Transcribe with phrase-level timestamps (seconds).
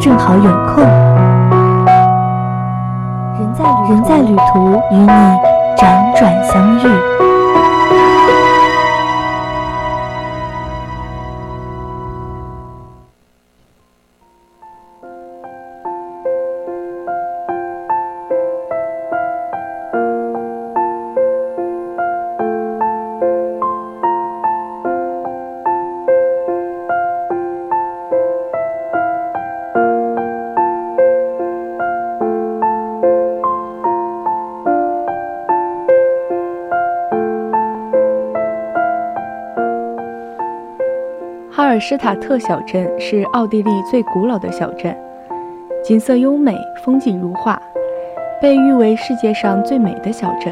[0.00, 0.84] 正好有空。
[3.34, 5.08] 人在人在旅途，与你
[5.76, 7.27] 辗转相遇。
[41.68, 44.96] 尔施塔特小镇是奥地利最古老的小镇，
[45.84, 47.60] 景色优美，风景如画，
[48.40, 50.50] 被誉为世界上最美的小镇。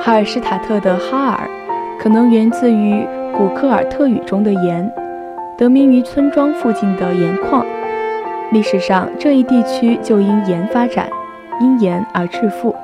[0.00, 1.50] 哈尔施塔特的哈尔
[1.98, 4.90] 可能源自于古克尔特语中的盐，
[5.58, 7.64] 得名于村庄附近的盐矿。
[8.52, 11.10] 历史上这一地区就因盐发展，
[11.60, 12.74] 因盐而致富，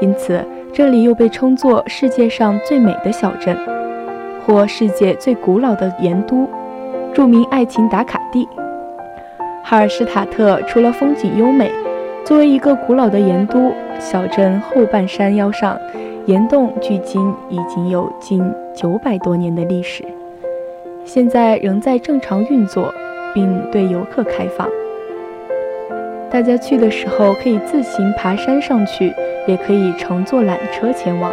[0.00, 3.56] 因此这里又被称作世界上最美的小镇。
[4.46, 6.48] 或世界最古老的盐都，
[7.12, 8.48] 著名爱情打卡地。
[9.64, 11.68] 哈尔施塔特除了风景优美，
[12.24, 15.76] 作为一个古老的盐都，小镇后半山腰上
[16.26, 18.40] 盐洞距今已经有近
[18.72, 20.04] 九百多年的历史，
[21.04, 22.94] 现在仍在正常运作，
[23.34, 24.68] 并对游客开放。
[26.30, 29.12] 大家去的时候可以自行爬山上去，
[29.48, 31.32] 也可以乘坐缆车前往。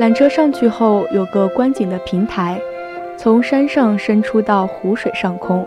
[0.00, 2.58] 缆车上去后，有个观景的平台，
[3.18, 5.62] 从山上伸出到湖水上空。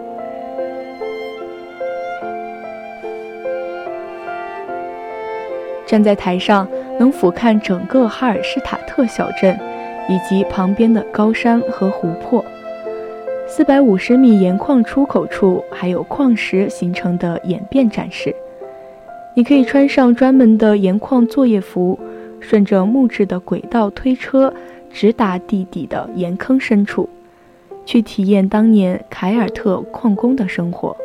[5.86, 6.68] 站在台上，
[6.98, 9.56] 能俯瞰整个哈尔施塔特小镇，
[10.10, 12.44] 以及旁边的高山和湖泊。
[13.46, 18.36] 四百五十米盐矿出口处，还有矿石形成的演变展示。
[19.36, 22.00] 你可以穿上专门的盐矿作业服。
[22.44, 24.54] 顺着木质的轨道推车，
[24.92, 27.08] 直达地底的岩坑深处，
[27.86, 30.96] 去体验当年凯尔特矿工的生活。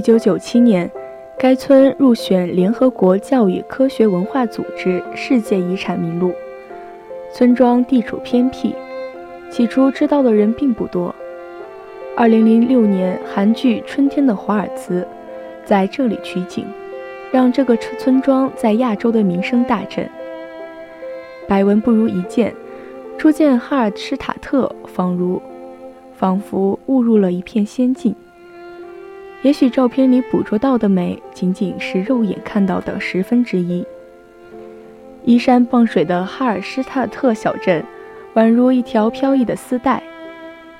[0.00, 0.90] 一九九七年，
[1.38, 6.32] 该村入选联合国教育科学文化组织世界遗产名录。
[7.34, 8.74] 村庄地处偏僻，
[9.50, 11.14] 起初知道的人并不多。
[12.16, 15.02] 二零零六年，韩剧《春天的华尔兹》
[15.66, 16.64] 在这里取景，
[17.30, 20.08] 让这个村庄在亚洲的名声大振。
[21.46, 22.54] 百闻不如一见，
[23.18, 25.42] 初见哈尔施塔特，仿如
[26.16, 28.14] 仿佛误入了一片仙境。
[29.42, 33.84] 也许照片里捕捉到的美，仅仅是肉眼看到的十分之一。
[35.24, 37.82] 依山傍水的哈尔施塔特小镇，
[38.34, 40.02] 宛如一条飘逸的丝带，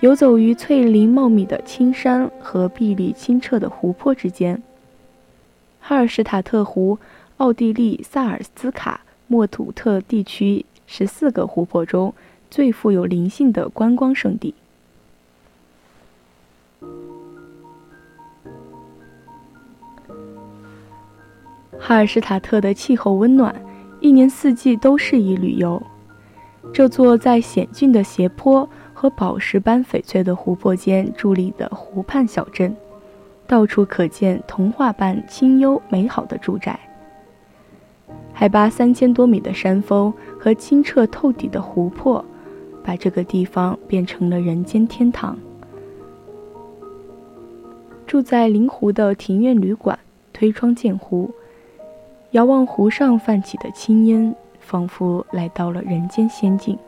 [0.00, 4.62] 游走于翠林茂密的青山和碧绿清澈的湖泊之间。
[5.80, 6.98] 哈尔施塔特湖，
[7.38, 12.12] 奥地利萨尔斯卡莫图特地区十四个湖泊中
[12.50, 14.54] 最富有灵性的观光胜地。
[21.82, 23.54] 哈尔施塔特的气候温暖，
[24.00, 25.82] 一年四季都适宜旅游。
[26.74, 32.76] 这座在险峻的斜坡和宝石般翡翠的湖泊间伫立的湖畔小镇，
[33.46, 36.78] 到处可见童话般清幽美好的住宅。
[38.32, 42.24] 海拔三千多米的山峰和清澈透底的湖泊，
[42.84, 45.36] 把这个地方变成了人间天堂。
[48.06, 49.98] 住在临湖的庭院旅馆，
[50.32, 51.30] 推窗见湖。
[52.32, 56.78] 遥望湖上泛起的青烟，仿佛来到了人间仙境。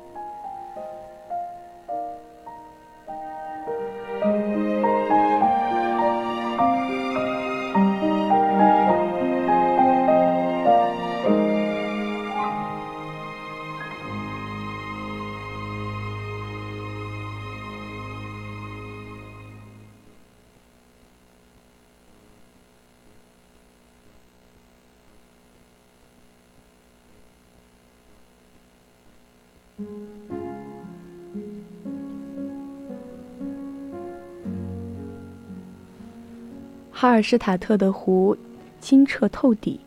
[36.90, 38.36] 哈尔施塔特的湖
[38.80, 39.80] 清澈透底，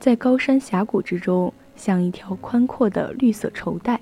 [0.00, 4.00] 在高山峡谷之中，像一条宽阔的绿色绸带。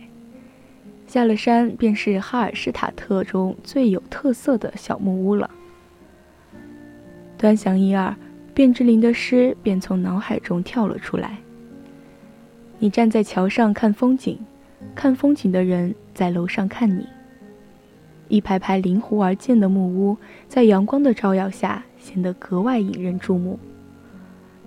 [1.06, 5.50] 下了山，便是哈尔施塔特中最有特色的小木屋了。
[7.37, 8.17] 端详一二，
[8.55, 11.38] 卞之琳的诗便从脑海中跳了出来。
[12.79, 14.38] 你站在桥上看风景，
[14.94, 17.06] 看风景的人在楼上看你。
[18.28, 20.17] 一排排临湖而建的木屋，
[20.49, 23.58] 在阳光的照耀下显得格外引人注目。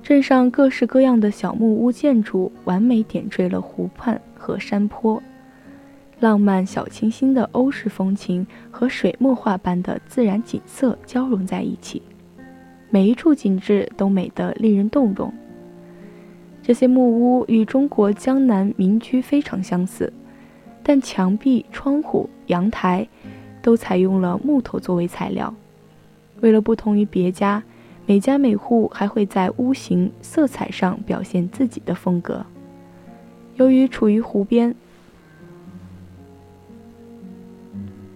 [0.02, 5.22] 镇上各式各样的小木屋建筑，完美点缀了湖畔和山坡，
[6.22, 12.02] 浪漫小清新的欧式风情和水墨画般的自然景色交融在一起，
[12.90, 15.34] 每一处景致都美得令人动容。
[16.70, 20.14] 这些木屋与中国江南民居非常相似，
[20.84, 23.08] 但墙壁、窗户、阳台。
[23.64, 25.52] 都采用了木头作为材料。
[26.42, 27.64] 为了不同于别家，
[28.06, 32.46] 每家每户还会在屋型、色彩上表现自己的风格。
[33.56, 34.76] 由于处于湖边，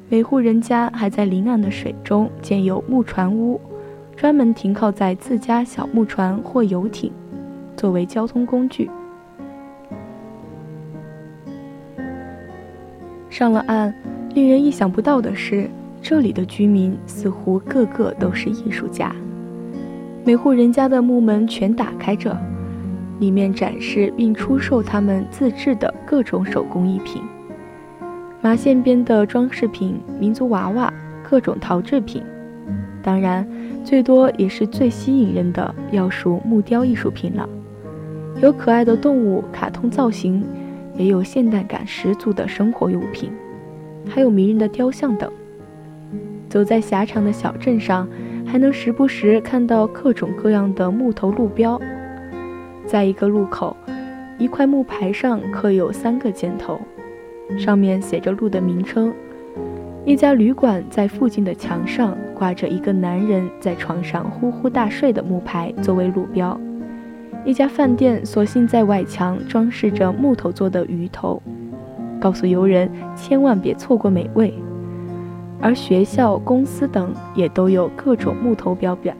[0.09, 3.59] 每户人家还在临岸的水中建有木船屋，
[4.15, 7.11] 专门停靠在自家小木船或游艇，
[7.83, 8.89] 作为交通工具。
[13.29, 13.93] 上了岸。
[14.33, 15.69] 令人意想不到的是，
[16.01, 19.13] 这里的居民似乎个个都是艺术家。
[20.23, 22.35] 每户人家的木门全打开着，
[23.19, 27.21] 里面展示并出售他们自制的各种手工艺品：
[28.41, 30.91] 麻线编的装饰品、民族娃娃、
[31.21, 32.23] 各种陶制品。
[33.03, 33.45] 当然，
[33.83, 37.47] 最多也是最吸引人的，要数木雕艺术品了。
[38.43, 40.43] 有可爱的动物、卡通造型，
[40.97, 43.31] 也有现代感十足的生活用品。
[44.05, 45.31] 还有迷人的雕像等。
[46.49, 48.05] 走在狭长的小镇上，
[48.45, 51.79] 还能时不时看到各种各样的木头路标。
[52.85, 53.77] 在一个路口，
[54.37, 56.77] 一块木牌上刻有三个箭头，
[57.57, 59.13] 上面写着路的名称。
[60.03, 66.59] 一家旅馆在附近的墙上挂着一个男人在床上呼呼大睡的木牌作为路标。
[67.45, 71.41] 一家饭店索性在外墙装饰着木头做的鱼头。
[72.19, 74.53] 告诉游人千万别错过美味，
[75.59, 79.13] 而学校、公司等也都有各种木头标本。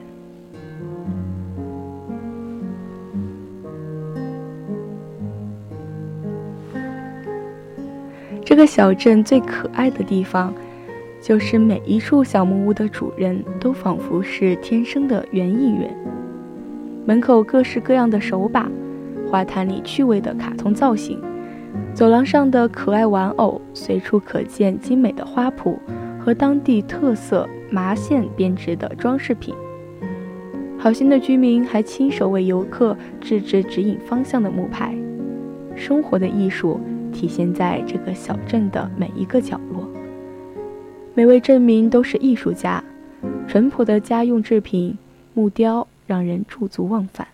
[8.46, 10.54] 这个小镇最可爱的地方，
[11.22, 15.94] 就是每一处小木屋的主人都仿佛是天生的园艺员。
[17.06, 18.70] 门口各式各样的手把，
[19.30, 21.20] 花坛里趣味的卡通造型。
[21.94, 25.78] 走廊上的可爱玩偶，随处可见精美的花圃
[26.20, 29.54] 和当地特色麻线编织的装饰品。
[30.78, 34.96] 好心的居民还亲手为游客制制指引方向的木牌。
[35.76, 36.80] 生活的艺术
[37.12, 39.88] 体现在这个小镇的每一个角落。
[41.16, 42.84] 每位镇民都是艺术家，
[43.48, 44.98] 淳朴的家用制品、
[45.34, 47.28] 木雕让人驻足忘返。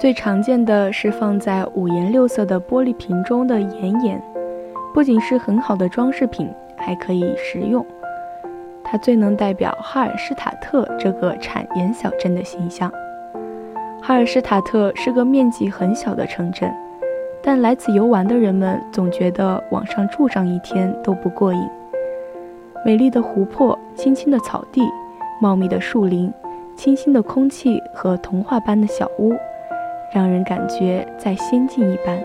[0.00, 4.22] 最常见的是放在五颜六色的玻璃瓶中的岩盐，
[4.94, 7.84] 不仅是很好的装饰品，还可以食用。
[8.90, 12.90] 它最能代表哈尔施塔特这个产盐小镇的形象。
[14.00, 16.72] 哈尔施塔特是个面积很小的城镇，
[17.42, 21.60] 但来此游玩的人们总觉得往上住上一天都不过瘾。
[22.86, 24.80] 美丽的湖泊、青青的草地、
[25.42, 26.32] 茂密的树林、
[26.74, 29.34] 清新的空气和童话般的小屋。
[30.10, 32.18] 让人感觉在仙境一般。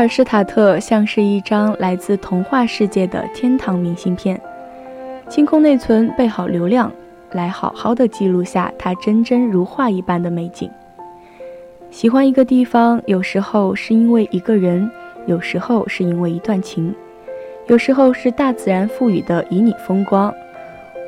[0.00, 4.40] 尔施塔特像是一张来自童话世界的天堂明信片。
[5.28, 6.90] 清空内存，备好流量，
[7.32, 10.70] 来好好的记录下它真真如画一般的美景。
[11.90, 14.90] 喜欢一个地方，有时候是因为一个人，
[15.26, 16.94] 有时候是因为一段情，
[17.66, 20.32] 有时候是大自然赋予的旖旎风光。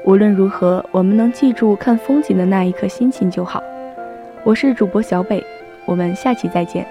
[0.05, 3.63] 无论如何，我们能记住看风景的那一刻心情就好。
[4.45, 5.43] 我是主播小北，
[5.87, 6.87] 我们下期再见。